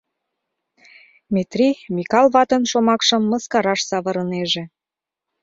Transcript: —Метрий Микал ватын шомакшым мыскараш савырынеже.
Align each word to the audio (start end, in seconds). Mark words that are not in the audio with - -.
—Метрий 1.33 1.77
Микал 1.95 2.27
ватын 2.33 2.63
шомакшым 2.71 3.21
мыскараш 3.31 3.81
савырынеже. 3.89 4.63